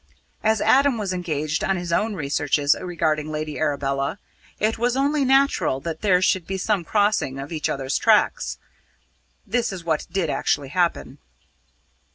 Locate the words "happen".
10.69-11.19